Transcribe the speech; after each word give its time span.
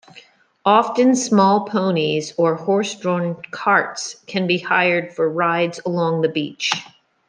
Often 0.65 1.13
small 1.15 1.65
ponies 1.67 2.33
or 2.35 2.55
horse-drawn 2.55 3.39
carts 3.51 4.15
can 4.25 4.47
be 4.47 4.57
hired 4.57 5.13
for 5.13 5.29
rides 5.29 5.79
along 5.85 6.23
the 6.23 6.29
beach. 6.29 6.71